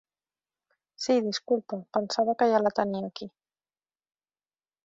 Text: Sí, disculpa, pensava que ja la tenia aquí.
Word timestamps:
Sí, 1.03 1.15
disculpa, 1.27 1.79
pensava 1.99 2.37
que 2.41 2.49
ja 2.55 2.65
la 2.65 2.75
tenia 2.81 3.05
aquí. 3.11 3.31